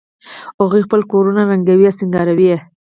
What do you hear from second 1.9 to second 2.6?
سینګاروي